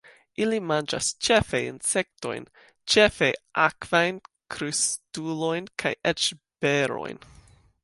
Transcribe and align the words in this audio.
Ili 0.43 0.59
manĝas 0.69 1.09
ĉefe 1.27 1.59
insektojn, 1.65 2.47
ĉefe 2.95 3.29
akvajn, 3.67 4.19
krustulojn 4.57 5.71
kaj 5.85 5.95
eĉ 6.15 6.29
berojn. 6.67 7.25